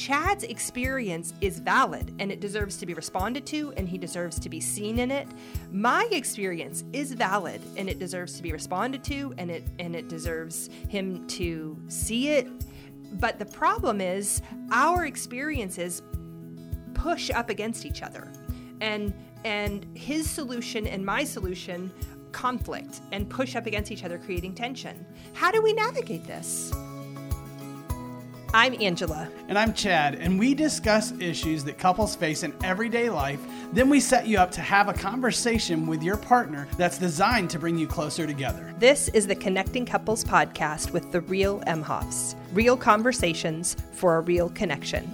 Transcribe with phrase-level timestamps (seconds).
[0.00, 4.48] Chad's experience is valid and it deserves to be responded to and he deserves to
[4.48, 5.28] be seen in it.
[5.70, 10.08] My experience is valid and it deserves to be responded to and it and it
[10.08, 12.48] deserves him to see it.
[13.20, 14.40] But the problem is
[14.72, 16.00] our experiences
[16.94, 18.32] push up against each other.
[18.80, 19.12] And
[19.44, 21.92] and his solution and my solution
[22.32, 25.04] conflict and push up against each other creating tension.
[25.34, 26.72] How do we navigate this?
[28.52, 29.28] I'm Angela.
[29.46, 33.38] And I'm Chad, and we discuss issues that couples face in everyday life.
[33.72, 37.60] Then we set you up to have a conversation with your partner that's designed to
[37.60, 38.74] bring you closer together.
[38.80, 42.34] This is the Connecting Couples podcast with the real Imhoffs.
[42.52, 45.08] Real conversations for a real connection.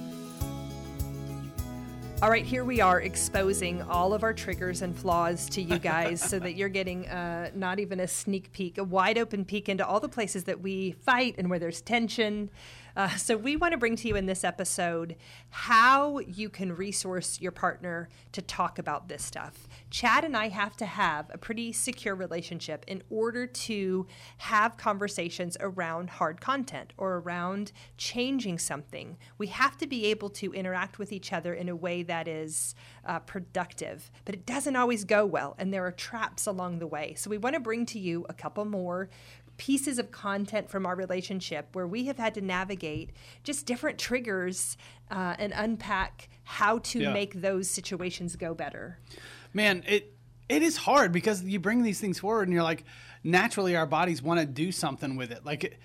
[2.23, 6.23] All right, here we are exposing all of our triggers and flaws to you guys
[6.23, 9.87] so that you're getting uh, not even a sneak peek, a wide open peek into
[9.87, 12.49] all the places that we fight and where there's tension.
[12.97, 15.17] Uh, so, we want to bring to you in this episode
[15.51, 19.69] how you can resource your partner to talk about this stuff.
[19.91, 24.07] Chad and I have to have a pretty secure relationship in order to
[24.39, 29.19] have conversations around hard content or around changing something.
[29.37, 32.75] We have to be able to interact with each other in a way that is
[33.05, 37.13] uh, productive, but it doesn't always go well, and there are traps along the way.
[37.15, 39.11] So, we want to bring to you a couple more
[39.57, 43.11] pieces of content from our relationship where we have had to navigate
[43.45, 44.77] just different triggers
[45.11, 47.13] uh, and unpack how to yeah.
[47.13, 48.99] make those situations go better.
[49.53, 50.15] Man, it
[50.49, 52.85] it is hard because you bring these things forward and you're like,
[53.25, 55.45] naturally, our bodies want to do something with it.
[55.45, 55.81] Like,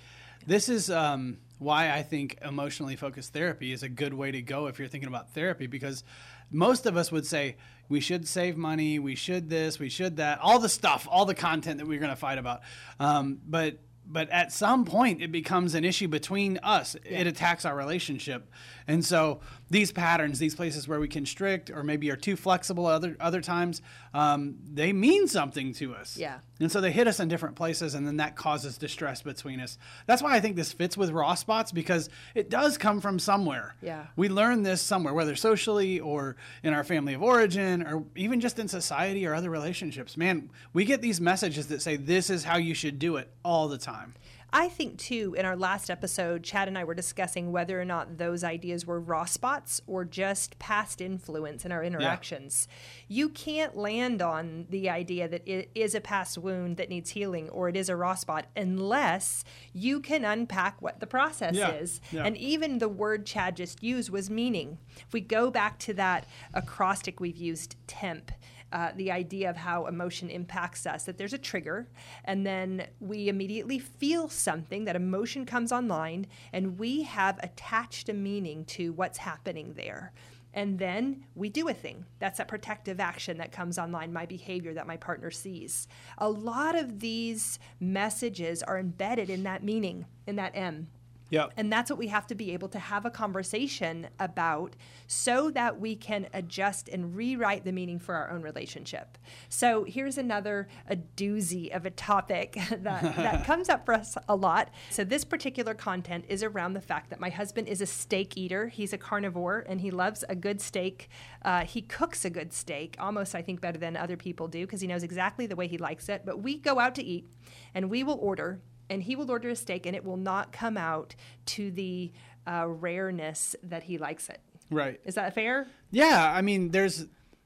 [0.46, 4.68] this is um, why I think emotionally focused therapy is a good way to go
[4.68, 6.04] if you're thinking about therapy because
[6.52, 7.56] most of us would say
[7.90, 11.36] we should save money, we should this, we should that, all the stuff, all the
[11.36, 12.62] content that we're going to fight about.
[13.00, 16.96] Um, but but at some point it becomes an issue between us.
[17.06, 17.20] Yeah.
[17.20, 18.50] It attacks our relationship.
[18.88, 23.16] And so these patterns, these places where we constrict or maybe are too flexible other
[23.20, 23.82] other times,
[24.14, 26.18] um, they mean something to us.
[26.18, 26.40] Yeah.
[26.62, 29.80] And so they hit us in different places, and then that causes distress between us.
[30.06, 33.76] That's why I think this fits with raw spots because it does come from somewhere.
[33.82, 34.06] Yeah.
[34.16, 38.60] We learn this somewhere, whether socially or in our family of origin or even just
[38.60, 40.16] in society or other relationships.
[40.16, 43.68] Man, we get these messages that say this is how you should do it all
[43.68, 44.14] the time.
[44.54, 48.18] I think, too, in our last episode, Chad and I were discussing whether or not
[48.18, 52.68] those ideas were raw spots or just past influence in our interactions.
[53.08, 53.16] Yeah.
[53.16, 57.50] You can't land on the idea that it is a past wound that needs healing
[57.50, 61.72] or it is a raw spot unless you can unpack what the process yeah.
[61.72, 62.02] is.
[62.12, 62.24] Yeah.
[62.26, 64.80] And even the word Chad just used was meaning.
[65.08, 68.32] If we go back to that acrostic we've used, temp,
[68.72, 71.88] uh, the idea of how emotion impacts us that there's a trigger
[72.26, 78.14] and then we immediately feel something that emotion comes online and we have attached a
[78.14, 80.14] meaning to what's happening there
[80.54, 82.06] and then we do a thing.
[82.20, 85.88] That's a protective action that comes online, my behavior that my partner sees.
[86.18, 90.90] A lot of these messages are embedded in that meaning, in that M.
[91.32, 91.54] Yep.
[91.58, 94.76] And that's what we have to be able to have a conversation about
[95.08, 99.18] so that we can adjust and rewrite the meaning for our own relationship.
[99.48, 104.36] So here's another a doozy of a topic that, that comes up for us a
[104.36, 104.70] lot.
[104.90, 108.68] So this particular content is around the fact that my husband is a steak eater.
[108.68, 111.10] He's a carnivore and he loves a good steak.
[111.44, 114.82] Uh, he cooks a good steak, almost I think better than other people do because
[114.82, 116.24] he knows exactly the way he likes it.
[116.26, 117.32] But we go out to eat
[117.74, 118.60] and we will order
[118.92, 121.16] and he will order a steak and it will not come out
[121.46, 122.12] to the
[122.46, 124.42] uh, rareness that he likes it.
[124.70, 125.00] Right.
[125.06, 125.68] Is that fair?
[125.92, 126.32] Yeah.
[126.36, 127.06] I mean, there's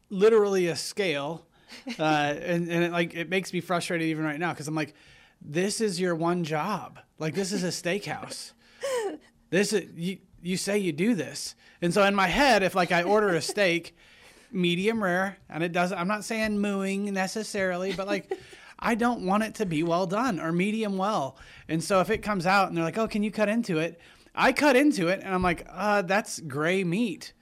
[0.10, 1.46] literally a scale.
[2.00, 2.02] Uh,
[2.42, 4.96] and, and it, like, it makes me frustrated even right now because I'm like,
[5.40, 7.00] this is your one job.
[7.20, 8.54] Like, this is a steakhouse.
[9.52, 11.56] this is, you, you say you do this.
[11.82, 13.96] And so in my head, if like I order a steak,
[14.52, 18.32] medium rare, and it doesn't, I'm not saying mooing necessarily, but like,
[18.86, 21.38] I don't want it to be well done or medium well.
[21.68, 24.00] And so if it comes out and they're like, "Oh, can you cut into it?"
[24.36, 27.34] I cut into it and I'm like, "Uh, that's gray meat."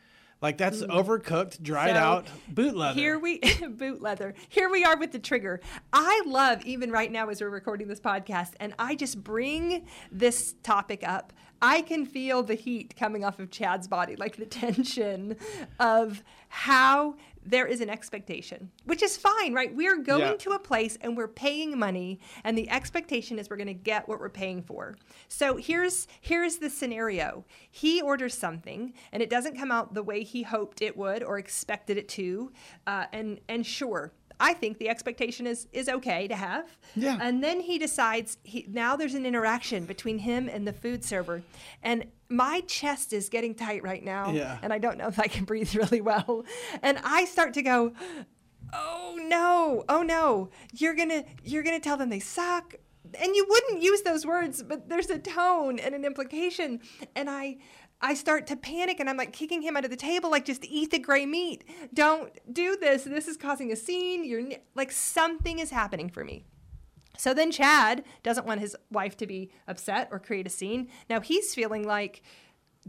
[0.42, 0.88] Like that's mm.
[0.88, 3.00] overcooked, dried so out boot leather.
[3.00, 4.34] Here we boot leather.
[4.50, 5.60] Here we are with the trigger.
[5.92, 10.56] I love even right now as we're recording this podcast and I just bring this
[10.62, 11.32] topic up.
[11.62, 15.38] I can feel the heat coming off of Chad's body, like the tension
[15.80, 17.16] of how
[17.46, 19.74] there is an expectation, which is fine, right?
[19.76, 20.34] We're going yeah.
[20.36, 24.08] to a place and we're paying money, and the expectation is we're going to get
[24.08, 24.96] what we're paying for.
[25.28, 30.24] So here's here's the scenario: he orders something, and it doesn't come out the way
[30.24, 32.52] he hoped it would or expected it to,
[32.88, 36.66] uh, and and sure, I think the expectation is is okay to have.
[36.98, 37.18] Yeah.
[37.22, 41.44] And then he decides he now there's an interaction between him and the food server,
[41.82, 44.32] and my chest is getting tight right now.
[44.32, 44.58] Yeah.
[44.62, 46.44] And I don't know if I can breathe really well,
[46.82, 47.94] and I start to go.
[48.74, 49.86] Oh no!
[49.88, 50.50] Oh no!
[50.74, 52.76] You're gonna you're gonna tell them they suck,
[53.22, 56.82] and you wouldn't use those words, but there's a tone and an implication,
[57.16, 57.58] and I
[58.04, 60.92] I start to panic and I'm like kicking him under the table, like, just eat
[60.92, 61.64] the gray meat.
[61.94, 63.06] Don't do this.
[63.06, 64.26] This is causing a scene.
[64.26, 64.44] You're
[64.76, 66.44] like, something is happening for me.
[67.18, 70.90] So then Chad doesn't want his wife to be upset or create a scene.
[71.10, 72.24] Now he's feeling like,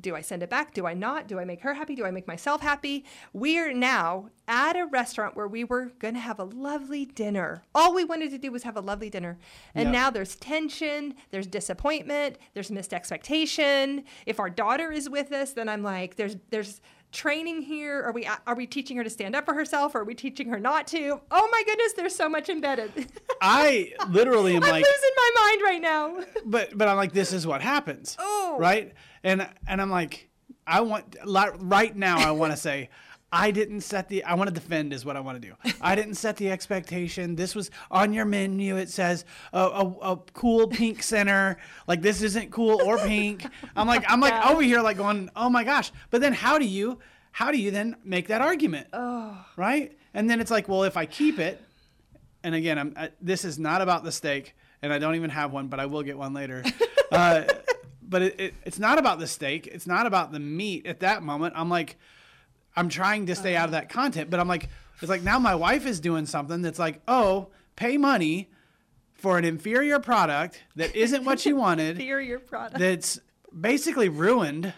[0.01, 0.75] do I send it back?
[0.75, 1.29] Do I not?
[1.29, 1.95] Do I make her happy?
[1.95, 3.05] Do I make myself happy?
[3.33, 7.63] We're now at a restaurant where we were going to have a lovely dinner.
[7.75, 9.39] All we wanted to do was have a lovely dinner.
[9.75, 9.93] And Yep.
[9.93, 14.05] now there's tension, there's disappointment, there's missed expectation.
[14.27, 16.81] If our daughter is with us, then I'm like, there's there's
[17.13, 18.03] training here.
[18.03, 19.95] Are we are we teaching her to stand up for herself?
[19.95, 21.21] Or are we teaching her not to?
[21.31, 22.91] Oh my goodness, there's so much embedded.
[23.41, 26.25] I literally am I'm like, losing my mind right now.
[26.45, 28.17] but but I'm like, this is what happens.
[28.19, 28.57] Oh.
[28.59, 28.93] Right?
[29.25, 30.29] And and I'm like,
[30.67, 32.19] I want right now.
[32.19, 32.91] I want to say.
[33.33, 34.23] I didn't set the.
[34.23, 35.57] I want to defend is what I want to do.
[35.81, 37.35] I didn't set the expectation.
[37.35, 38.77] This was on your menu.
[38.77, 41.57] It says a, a, a cool pink center.
[41.89, 43.45] Like this isn't cool or pink.
[43.75, 45.91] I'm like I'm like over here like going, oh my gosh.
[46.11, 47.01] But then how do you
[47.33, 48.87] how do you then make that argument?
[48.93, 49.45] Oh.
[49.57, 49.99] Right?
[50.15, 51.61] And then it's like, well, if I keep it,
[52.45, 55.51] and again, I'm, I, this is not about the steak, and I don't even have
[55.53, 56.63] one, but I will get one later.
[57.11, 57.43] uh,
[58.09, 59.67] but it, it, it's not about the steak.
[59.67, 60.87] It's not about the meat.
[60.87, 61.97] At that moment, I'm like,
[62.77, 64.69] I'm trying to stay out of that content, but I'm like,
[65.01, 68.51] it's like now my wife is doing something that's like, oh, pay money
[69.13, 72.79] for an inferior product that isn't what you wanted, Inferior product.
[72.79, 73.19] that's
[73.59, 74.73] basically ruined.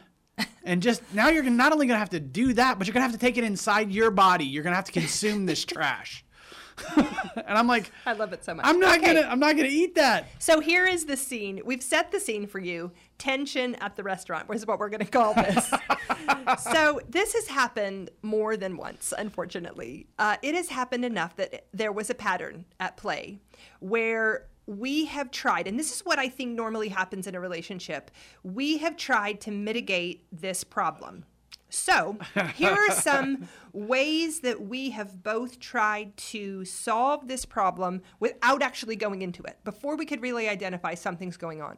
[0.64, 3.00] And just now you're not only going to have to do that, but you're going
[3.04, 4.44] to have to take it inside your body.
[4.44, 6.24] You're going to have to consume this trash.
[6.96, 8.66] and I'm like, I love it so much.
[8.66, 9.14] I'm not Okay.
[9.14, 10.26] gonna I'm not gonna eat that.
[10.38, 11.60] So here is the scene.
[11.64, 12.92] We've set the scene for you.
[13.18, 15.72] Tension at the restaurant is what we're going to call this.
[16.58, 20.06] so this has happened more than once, unfortunately.
[20.18, 23.40] Uh, it has happened enough that there was a pattern at play
[23.80, 28.10] where we have tried, and this is what I think normally happens in a relationship.
[28.42, 31.24] We have tried to mitigate this problem.
[31.76, 32.16] So,
[32.54, 38.96] here are some ways that we have both tried to solve this problem without actually
[38.96, 41.76] going into it before we could really identify something's going on.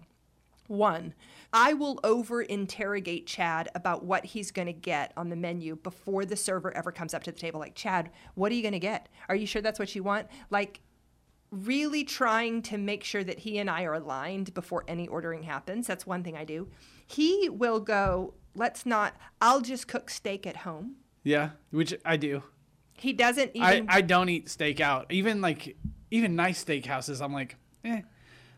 [0.69, 1.15] One,
[1.53, 6.25] I will over interrogate Chad about what he's going to get on the menu before
[6.25, 7.59] the server ever comes up to the table.
[7.59, 9.09] Like, Chad, what are you going to get?
[9.29, 10.29] Are you sure that's what you want?
[10.49, 10.81] Like,
[11.51, 15.87] really trying to make sure that he and I are aligned before any ordering happens.
[15.87, 16.69] That's one thing I do.
[17.07, 20.97] He will go, let's not, I'll just cook steak at home.
[21.23, 22.43] Yeah, which I do.
[22.95, 23.87] He doesn't I, even.
[23.89, 25.07] I don't eat steak out.
[25.11, 25.77] Even like
[26.11, 28.03] even nice steakhouses, I'm like, eh,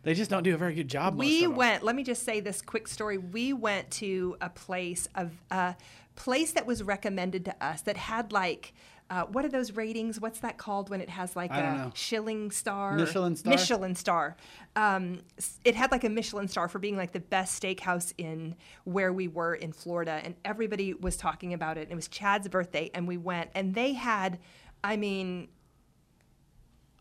[0.03, 1.19] they just don't do a very good job.
[1.19, 3.19] we went, let me just say this quick story.
[3.19, 5.77] We went to a place of a
[6.17, 8.73] place that was recommended to us that had like,
[9.11, 10.21] uh, what are those ratings?
[10.21, 11.91] What's that called when it has like I a know.
[11.95, 12.95] Schilling star?
[12.97, 13.51] Michelin star?
[13.51, 14.37] Michelin star.
[14.77, 15.23] Um,
[15.65, 18.55] it had like a Michelin star for being like the best steakhouse in
[18.85, 21.89] where we were in Florida, and everybody was talking about it.
[21.91, 24.39] It was Chad's birthday, and we went, and they had,
[24.85, 25.49] I mean,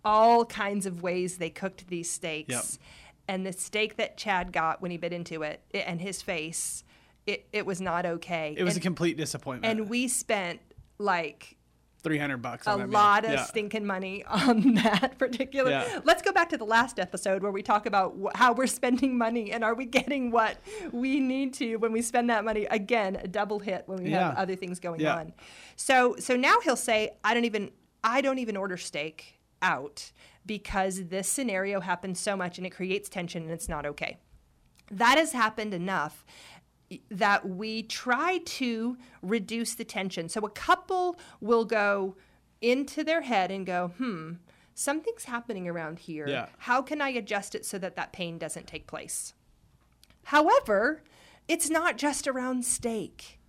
[0.03, 2.49] all kinds of ways they cooked these steaks.
[2.49, 2.63] Yep.
[3.27, 6.83] And the steak that Chad got when he bit into it, i- and his face,
[7.27, 8.55] it, it was not okay.
[8.57, 9.69] It was a complete disappointment.
[9.79, 10.59] and we spent
[10.97, 11.55] like
[12.01, 12.65] three hundred bucks.
[12.65, 12.87] a that meal.
[12.89, 13.43] lot of Yeah.
[13.43, 15.71] stinking money on that particular.
[15.71, 15.99] Yeah.
[16.03, 19.17] Let's go back to the last episode where we talk about wh- how we're spending
[19.17, 20.57] money and are we getting what
[20.91, 22.65] we need to when we spend that money.
[22.65, 25.15] Again, a double hit when we have other things going Yeah.
[25.17, 25.33] on.
[25.75, 27.71] So so now he'll say, I don't even
[28.03, 30.11] I don't even order steak out
[30.45, 34.17] because this scenario happens so much and it creates tension and it's not okay.
[34.91, 36.25] That has happened enough
[37.09, 40.29] that we try to reduce the tension.
[40.29, 42.15] So a couple will go
[42.61, 44.33] into their head and go, hmm,
[44.73, 46.27] something's happening around here.
[46.27, 46.47] Yeah.
[46.57, 49.33] How can I adjust it so that that pain doesn't take place?
[50.23, 51.03] However,
[51.47, 53.39] it's not just around steak.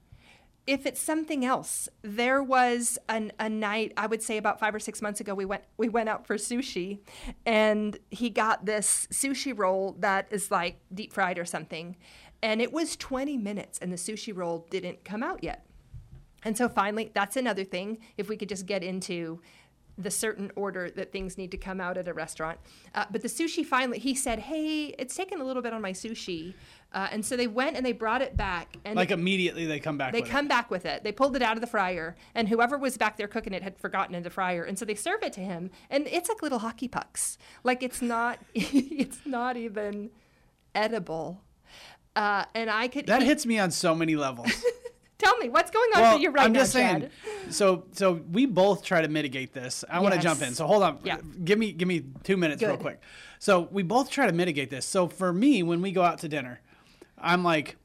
[0.66, 4.78] If it's something else, there was an, a night I would say about five or
[4.78, 5.34] six months ago.
[5.34, 7.00] We went we went out for sushi,
[7.44, 11.96] and he got this sushi roll that is like deep fried or something,
[12.42, 15.66] and it was 20 minutes, and the sushi roll didn't come out yet.
[16.42, 17.98] And so finally, that's another thing.
[18.16, 19.40] If we could just get into
[19.98, 22.58] the certain order that things need to come out at a restaurant.
[22.94, 25.92] Uh, but the sushi finally, he said, "Hey, it's taken a little bit on my
[25.92, 26.54] sushi,"
[26.92, 28.76] uh, and so they went and they brought it back.
[28.86, 30.12] And Like immediately they come back.
[30.12, 31.04] they with come back with it.
[31.04, 33.78] They pulled it out of the fryer, and whoever was back there cooking it had
[33.78, 36.60] forgotten in the fryer, and so they serve it to him, and it's like little
[36.60, 37.36] hockey pucks.
[37.62, 40.10] Like it's not, it's not even
[40.74, 41.42] edible.
[42.16, 43.06] Uh, and I could.
[43.06, 44.50] That hits me on so many levels.
[45.20, 47.00] tell me what's going on well, for you right I'm now, just saying.
[47.02, 47.54] Chad.
[47.54, 49.84] So, so we both try to mitigate this.
[49.88, 50.54] I want to jump in.
[50.54, 50.98] So hold on.
[51.04, 51.18] Yeah.
[51.44, 53.00] Give me, give me two minutes real quick.
[53.38, 54.86] So we both try to mitigate this.
[54.86, 56.60] So for me, when we go out to dinner,
[57.18, 57.76] I'm like,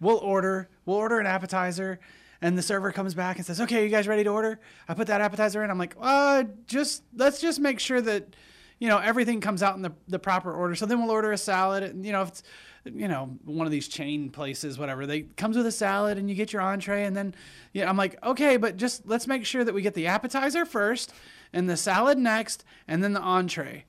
[0.00, 2.00] we'll order, we'll order an appetizer.
[2.42, 5.06] And the server comes back and says, "Okay, you guys ready to order?" I put
[5.06, 5.70] that appetizer in.
[5.70, 8.36] I'm like, "Uh, just let's just make sure that,
[8.78, 11.38] you know, everything comes out in the, the proper order." So then we'll order a
[11.38, 11.84] salad.
[11.84, 12.42] And, you know, if it's,
[12.84, 16.34] you know, one of these chain places, whatever, they comes with a salad and you
[16.34, 17.34] get your entree, and then,
[17.72, 21.12] yeah, I'm like, okay, but just let's make sure that we get the appetizer first,
[21.52, 23.84] and the salad next, and then the entree.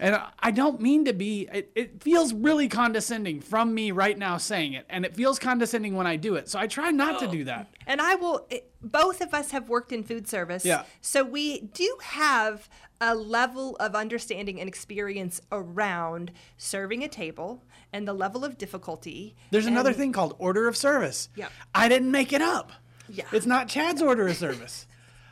[0.00, 4.16] And I- I don't mean to be, it, it feels really condescending from me right
[4.16, 4.86] now saying it.
[4.88, 6.48] And it feels condescending when I do it.
[6.48, 7.30] So I try not to oh.
[7.30, 7.68] do that.
[7.86, 10.64] And I will, it, both of us have worked in food service.
[10.64, 10.84] Yeah.
[11.00, 12.68] So we do have
[13.00, 19.36] a level of understanding and experience around serving a table and the level of difficulty.
[19.50, 21.28] There's another thing called order of service.
[21.34, 21.48] Yeah.
[21.74, 22.72] I didn't make it up.
[23.08, 23.24] Yeah.
[23.32, 24.86] It's not Chad's order of service.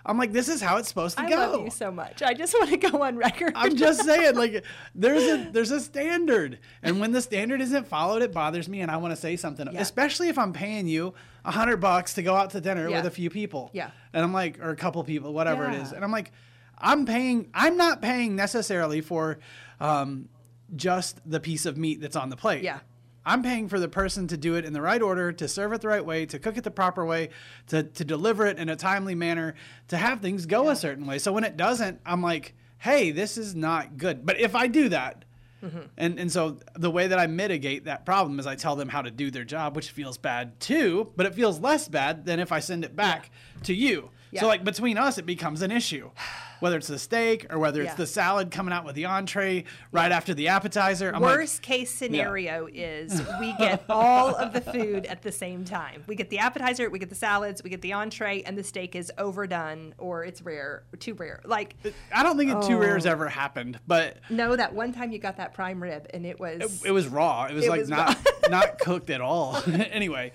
[0.06, 1.36] I'm like, this is how it's supposed to I go.
[1.36, 2.22] I love you so much.
[2.22, 3.52] I just want to go on record.
[3.56, 8.22] I'm just saying, like, there's a there's a standard, and when the standard isn't followed,
[8.22, 9.80] it bothers me, and I want to say something, Yeah.
[9.80, 11.12] especially if I'm paying you
[11.44, 12.98] a hundred bucks to go out to dinner Yeah.
[12.98, 13.90] with a few people, Yeah.
[14.12, 16.32] and I'm like, or a couple people, whatever it is, and I'm like,
[16.78, 19.38] I'm paying, I'm not paying necessarily for
[19.80, 20.28] um,
[20.74, 22.62] just the piece of meat that's on the plate.
[22.62, 22.80] Yeah.
[23.26, 25.80] I'm paying for the person to do it in the right order, to serve it
[25.82, 27.30] the right way, to cook it the proper way,
[27.66, 29.54] to, to deliver it in a timely manner,
[29.88, 31.18] to have things go a certain way.
[31.18, 34.24] So when it doesn't, I'm like, hey, this is not good.
[34.24, 35.24] But if I do that,
[35.64, 35.78] Mm-hmm.
[35.96, 39.00] and, and so the way that I mitigate that problem is I tell them how
[39.00, 42.52] to do their job, which feels bad too, but it feels less bad than if
[42.52, 43.30] I send it back
[43.64, 44.10] to you.
[44.30, 44.42] Yeah.
[44.42, 46.10] So like between us, it becomes an issue,
[46.60, 47.96] whether it's the steak or whether it's Yeah.
[47.96, 51.12] the salad coming out with the entree right after the appetizer.
[51.14, 55.64] I'm like, Worst case scenario is we get all of the food at the same
[55.64, 56.02] time.
[56.06, 58.94] We get the appetizer, we get the salads, we get the entree, and the steak
[58.96, 61.40] is overdone or it's rare, too rare.
[61.44, 61.76] Like,
[62.14, 62.94] I don't think it too rare Oh.
[62.94, 66.38] has ever happened, but no, that one time you got that prime rib and it
[66.40, 66.82] was.
[66.84, 67.44] it was raw.
[67.46, 68.16] It was It like was not
[68.50, 69.60] not cooked at all.
[69.66, 70.32] anyway,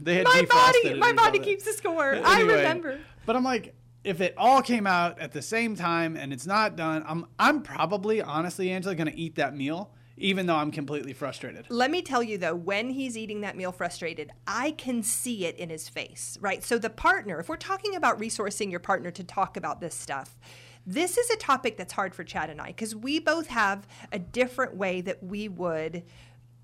[0.00, 2.18] they had my body, my body keeps the score.
[2.24, 2.98] I remember.
[3.26, 6.76] But I'm like, if it all came out at the same time and it's not
[6.76, 11.66] done, I'm I'm probably honestly, Angela, gonna eat that meal, even though I'm completely frustrated.
[11.68, 15.56] Let me tell you though, when he's eating that meal frustrated, I can see it
[15.56, 16.64] in his face, right?
[16.64, 20.38] So the partner, if we're talking about resourcing your partner to talk about this stuff,
[20.84, 24.18] this is a topic that's hard for Chad and I because we both have a
[24.18, 26.02] different way that we would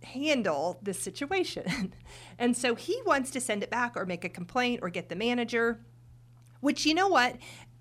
[0.02, 1.92] handle this situation.
[2.38, 5.16] and so he wants to send it back or make a complaint or get the
[5.16, 5.80] manager.
[6.60, 7.36] Which, you know what?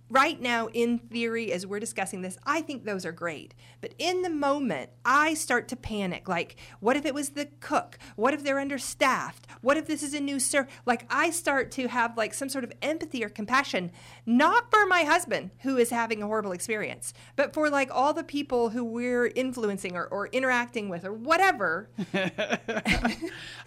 [0.10, 3.53] Right now, in theory, as we're discussing this, I think those are great.
[3.81, 6.29] But in the moment, I start to panic.
[6.29, 8.00] Like, what if it was the cook?
[8.15, 9.48] What if they're understaffed?
[9.60, 10.67] What if this is a new serve?
[10.86, 13.91] Like, I start to have like some sort of empathy or compassion,
[14.25, 18.24] not for my husband who is having a horrible experience, but for like all the
[18.24, 21.89] people who we're influencing or, or interacting with or whatever.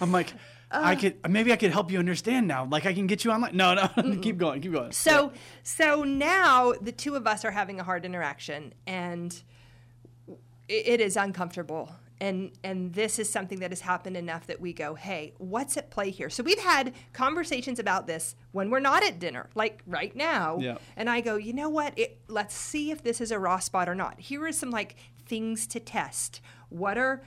[0.01, 0.33] I'm like,
[0.71, 2.65] I could maybe I could help you understand now.
[2.65, 3.57] Like I can get you online.
[3.57, 4.93] No, no, keep going, keep going.
[4.93, 9.43] So so now the two of us are having a hard interaction and
[10.69, 11.91] it, it is uncomfortable.
[12.21, 15.91] And and this is something that has happened enough that we go, "Hey, what's at
[15.91, 20.15] play here?" So we've had conversations about this when we're not at dinner, like right
[20.15, 20.59] now.
[20.61, 20.77] Yeah.
[20.97, 21.99] And I go, "You know what?
[21.99, 24.21] It, let's see if this is a raw spot or not.
[24.21, 26.43] Here are some like things to test.
[26.69, 27.23] What are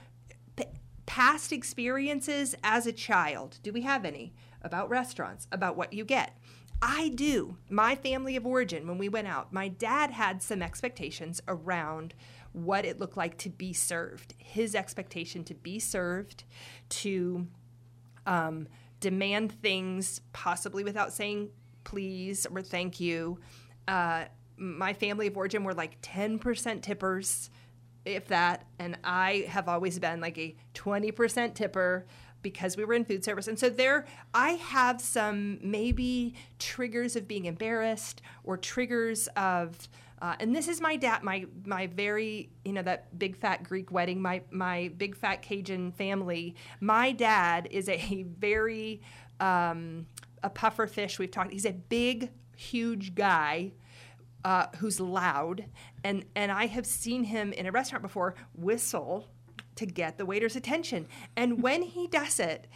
[1.06, 3.58] past experiences as a child?
[3.62, 6.38] Do we have any about restaurants, about what you get?
[6.82, 7.56] I do.
[7.70, 12.14] My family of origin, when we went out, my dad had some expectations around
[12.52, 14.34] what it looked like to be served.
[14.38, 16.44] His expectation to be served,
[16.88, 17.46] to
[18.26, 18.68] um,
[19.00, 21.50] demand things, possibly without saying
[21.84, 23.38] please or thank you.
[23.86, 24.24] Uh,
[24.56, 27.50] my family of origin were like 10% tippers,
[28.04, 28.66] if that.
[28.78, 32.06] And I have always been like a 20% tipper
[32.42, 33.48] because we were in food service.
[33.48, 39.88] And so there, I have some maybe triggers of being embarrassed or triggers of.
[40.22, 43.90] Uh, and this is my dad, my my very you know that big fat Greek
[43.90, 46.54] wedding, my my big fat Cajun family.
[46.80, 49.02] My dad is a very
[49.40, 50.06] um,
[50.42, 51.18] a puffer fish.
[51.18, 51.52] We've talked.
[51.52, 53.72] He's a big, huge guy
[54.44, 55.64] uh, who's loud,
[56.02, 59.28] and and I have seen him in a restaurant before whistle
[59.76, 61.06] to get the waiter's attention.
[61.36, 62.68] And when he does it,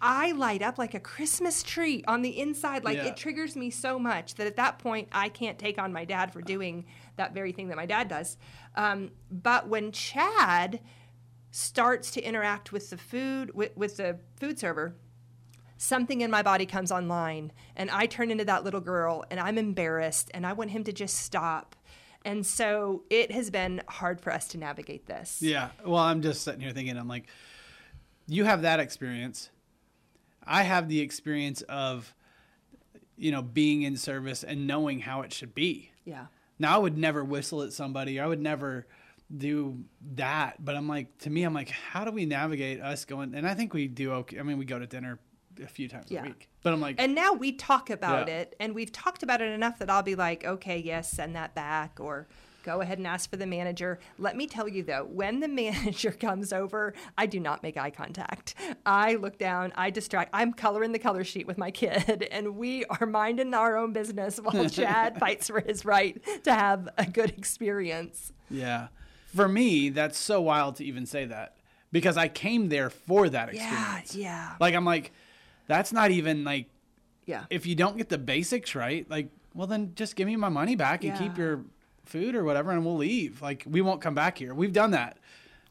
[0.00, 2.82] I light up like a Christmas tree on the inside.
[2.82, 3.08] Like Yeah.
[3.08, 6.32] it triggers me so much that at that point I can't take on my dad
[6.32, 6.86] for doing
[7.16, 8.38] that very thing that my dad does.
[8.74, 10.80] Um, but when Chad
[11.50, 14.94] starts to interact with the food with, with the food server
[15.82, 19.56] something in my body comes online and i turn into that little girl and i'm
[19.56, 21.74] embarrassed and i want him to just stop
[22.24, 25.70] and so it has been hard for us to navigate this Yeah.
[25.84, 27.28] Well, I'm just sitting here thinking, I'm like,
[28.26, 29.50] you have that experience.
[30.46, 32.14] I have the experience of,
[33.16, 35.92] you know, being in service and knowing how it should be.
[36.04, 36.26] yeah
[36.58, 38.20] Now, I would never whistle at somebody.
[38.20, 38.86] I would never
[39.34, 39.82] do
[40.16, 40.62] that.
[40.62, 43.34] But I'm like, to me, I'm like, how do we navigate us going?
[43.34, 44.38] And I think we do okay.
[44.38, 45.18] I mean, we go to dinner
[45.62, 46.20] a few times Yeah.
[46.22, 46.48] a week.
[46.62, 48.34] But I'm like, and now we talk about Yeah.
[48.40, 51.54] it and we've talked about it enough that i'll be like okay yes send that
[51.54, 52.26] back or
[52.62, 56.10] go ahead and ask for the manager let me tell you though when the manager
[56.10, 58.54] comes over i do not make eye contact
[58.84, 62.84] i look down i distract i'm coloring the color sheet with my kid and we
[62.86, 67.30] are minding our own business while chad fights for his right to have a good
[67.30, 68.88] experience yeah.
[69.34, 71.54] For me, that's so wild to even say that
[71.92, 73.78] because I came there for that experience.
[73.80, 74.16] yeah experience.
[74.16, 75.12] yeah Like, I'm like,
[75.70, 76.66] that's not even like
[77.26, 80.48] yeah if you don't get the basics right, like, well, then just give me my
[80.48, 81.64] money back and keep your
[82.04, 83.40] food or whatever, and we'll leave.
[83.42, 84.54] Like, we won't come back here.
[84.54, 85.18] We've done that.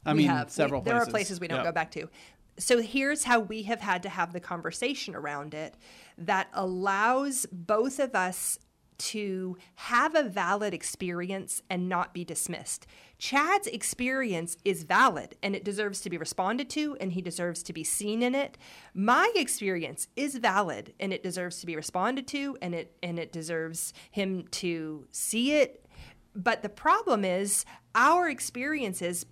[0.05, 0.47] I we mean, have.
[0.47, 1.07] We- several there places.
[1.07, 1.63] are places we don't Yeah.
[1.65, 2.09] go back to.
[2.57, 5.75] So here's how we have had to have the conversation around it
[6.17, 8.59] that allows both of us
[8.97, 12.85] to have a valid experience and not be dismissed.
[13.19, 17.73] Chad's experience is valid and it deserves to be responded to and he deserves to
[17.73, 18.57] be seen in it.
[18.93, 23.33] My experience is valid and it deserves to be responded to and it and it
[23.33, 25.85] deserves him to see it.
[26.33, 29.25] But the problem is our experiences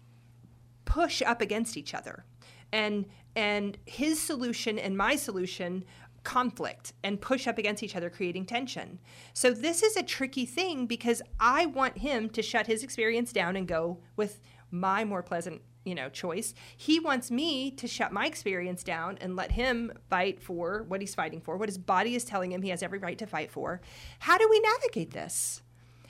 [0.84, 2.25] push up against each other
[2.74, 3.06] and
[3.38, 5.86] and his solution and my solution
[6.27, 9.00] conflict and push up against each other creating tension.
[9.34, 13.55] So this is a tricky thing because i want him to shut his experience down
[13.55, 16.53] and go with my more pleasant you know choice.
[16.75, 21.15] He wants me to shut my experience down and let him fight for what he's
[21.15, 23.79] fighting for what his body is telling him he has every right to fight for.
[24.19, 25.62] How do we navigate this?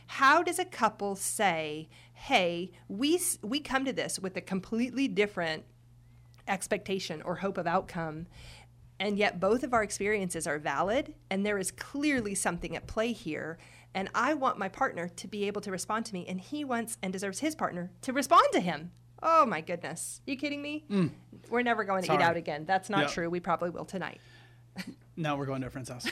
[0.08, 5.63] How does a couple say hey we we come to this with a completely different
[6.48, 8.28] expectation or hope of outcome
[9.00, 13.12] and yet both of our experiences are valid and there is clearly something at play
[13.14, 13.58] here
[13.94, 16.98] and i want my partner to be able to respond to me and he wants
[17.04, 18.92] and deserves his partner to respond to him.
[19.24, 20.22] Oh my goodness.
[20.28, 20.86] You kidding me?
[20.88, 21.08] Hmm.
[21.50, 22.66] We're never going to eat out again.
[22.66, 23.08] That's not Yeah.
[23.08, 23.30] true.
[23.32, 24.20] We probably will tonight.
[25.20, 26.06] No, we're going to a friend's house.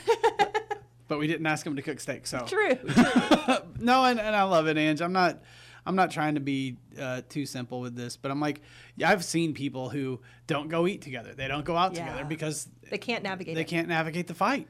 [1.08, 2.44] but we didn't ask him to cook steak, so.
[2.46, 2.76] True.
[3.78, 5.00] No, and, and I love it, Ange.
[5.00, 5.40] I'm not,
[5.86, 8.60] I'm not trying to be uh, too simple with this, but I'm like,
[8.96, 11.32] yeah, I've seen people who don't go eat together.
[11.34, 12.04] They don't go out Yeah.
[12.04, 14.68] together because they can't navigate they it can't navigate the fight.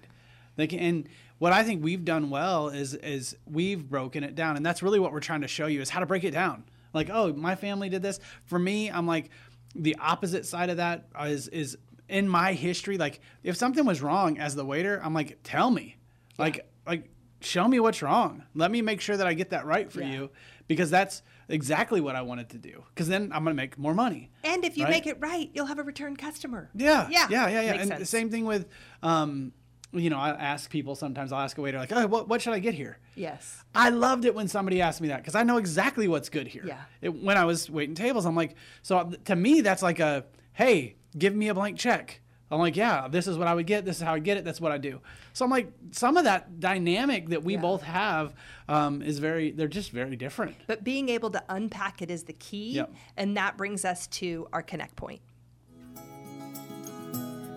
[0.57, 4.57] They can, and what I think we've done well is is we've broken it down,
[4.57, 6.65] and that's really what we're trying to show you is how to break it down.
[6.93, 8.21] Like, oh, my family did this.
[8.45, 9.31] For me, I'm like,
[9.75, 11.77] the opposite side of that is is
[12.09, 12.97] in my history.
[12.99, 15.97] Like, if something was wrong as the waiter, I'm like, tell me,
[16.39, 18.45] like, like show me what's wrong.
[18.55, 20.13] Let me make sure that I get that right for Yeah.
[20.13, 20.31] you,
[20.69, 22.85] because that's exactly what I wanted to do.
[22.95, 24.31] Because then I'm gonna make more money.
[24.43, 24.91] and if you Right?
[24.91, 27.71] make it right you'll have a return customer Yeah, yeah yeah, yeah, yeah.
[27.73, 28.01] Makes And sense.
[28.01, 28.67] the same thing with,
[29.03, 29.53] um,
[29.93, 31.33] you know, I ask people sometimes.
[31.33, 34.25] I'll ask a waiter like, "Oh, what, what should I get here?" yes I loved
[34.25, 36.65] it when somebody asked me that because I know exactly what's good here.
[36.67, 36.81] Yeah.
[37.01, 40.97] It, when I was waiting tables, I'm like, so to me, that's like a, hey,
[41.17, 42.21] give me a blank check.
[42.51, 43.85] I'm like, yeah, this is what I would get.
[43.85, 44.45] This is how I get it.
[44.45, 45.01] That's what I do.
[45.33, 47.61] So I'm like, some of that dynamic that we Yeah.
[47.61, 48.35] both have
[48.69, 50.55] um, is very, they're just very different.
[50.69, 52.73] But being able to unpack it is the key.
[52.73, 52.93] Yep.
[53.17, 55.21] And that brings us to our Connect Point.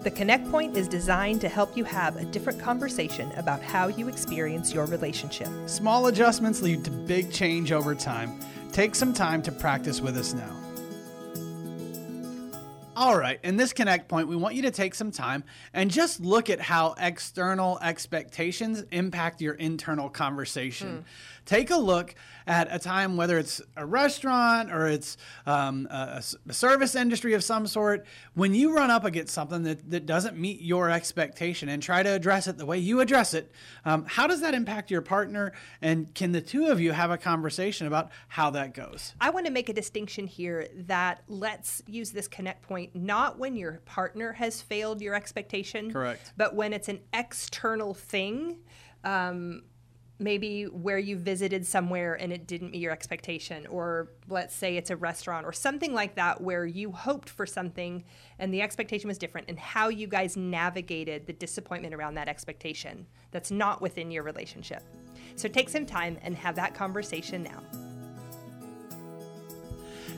[0.02, 4.08] The Connect Point is designed to help you have a different conversation about how you
[4.08, 5.50] experience your relationship.
[5.68, 8.40] Small adjustments lead to big change over time.
[8.72, 10.56] Take some time to practice with us now.
[13.00, 16.20] All right, in this connect point, we want you to take some time and just
[16.20, 20.98] look at how external expectations impact your internal conversation.
[20.98, 21.02] Hmm.
[21.46, 22.14] Take a look
[22.50, 27.44] at a time, whether it's a restaurant or it's um, a, a service industry of
[27.44, 31.84] some sort, when you run up against something that, that doesn't meet your expectation and
[31.84, 33.52] try to address it the way you address it,
[33.86, 35.54] um, how does that impact your partner?
[35.80, 39.14] And can the two of you have a conversation about how that goes?
[39.22, 43.56] I want to make a distinction here that let's use this connect point not when
[43.56, 46.34] your partner has failed your expectation, Correct.
[46.36, 48.58] but when it's an external thing.
[49.04, 49.62] Um,
[50.20, 54.90] maybe where you visited somewhere and it didn't meet your expectation, or let's say it's
[54.90, 58.04] a restaurant or something like that where you hoped for something
[58.38, 63.08] and the expectation was different, and how you guys navigated the disappointment around that expectation
[63.32, 64.84] that's not within your relationship.
[65.36, 67.64] So take some time and have that conversation now.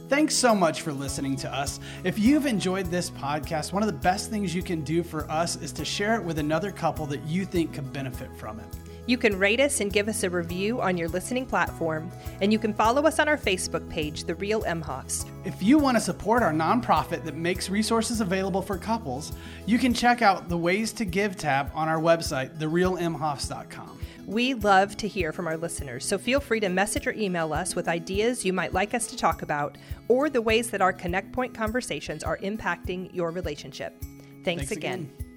[0.10, 1.80] Thanks so much for listening to us.
[2.04, 5.56] If you've enjoyed this podcast, one of the best things you can do for us
[5.56, 8.66] is to share it with another couple that you think could benefit from it.
[9.08, 12.60] You can rate us and give us a review on your listening platform, and you
[12.60, 15.26] can follow us on our Facebook page, The Real Imhoffs.
[15.44, 19.34] If you want to support our nonprofit that makes resources available for couples,
[19.66, 24.00] you can check out the Ways to Give tab on our website, therealimhoffs.com.
[24.28, 27.76] We love to hear from our listeners, so feel free to message or email us
[27.76, 31.32] with ideas you might like us to talk about or the ways that our Connect
[31.32, 34.00] Point conversations are impacting your relationship.
[34.44, 35.12] Thanks, Thanks again.
[35.18, 35.31] again.